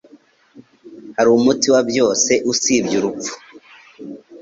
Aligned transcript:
Hariho 1.15 1.35
umuti 1.39 1.67
wa 1.73 1.81
byose, 1.89 2.31
usibye 2.51 2.95
urupfu. 2.99 3.33